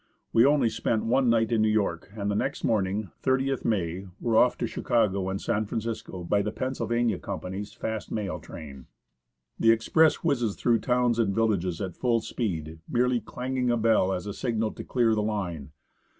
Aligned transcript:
We 0.33 0.47
only 0.47 0.69
spent 0.69 1.05
one 1.05 1.29
night 1.29 1.51
in 1.51 1.61
New 1.61 1.67
York, 1.67 2.09
and 2.15 2.31
the 2.31 2.35
next 2.35 2.63
morning 2.63 3.11
(30th 3.21 3.63
May) 3.63 4.07
were 4.19 4.35
off 4.35 4.57
to 4.57 4.65
Chicago 4.65 5.29
and 5.29 5.39
San 5.39 5.67
Francisco 5.67 6.23
by 6.23 6.41
the 6.41 6.51
Pennsylvania 6.51 7.19
Company's 7.19 7.71
fast 7.73 8.11
mail 8.11 8.39
train. 8.39 8.87
The 9.59 9.69
express 9.69 10.23
whizzes 10.23 10.55
through 10.55 10.79
towns 10.79 11.19
and 11.19 11.35
villages 11.35 11.79
at 11.81 11.95
full 11.95 12.19
speed, 12.21 12.79
merely 12.89 13.19
clanging 13.21 13.69
a 13.69 13.77
bell 13.77 14.11
as 14.11 14.25
a 14.25 14.33
signal 14.33 14.71
to 14.71 14.83
clear 14.83 15.13
the 15.13 15.21
line. 15.21 15.71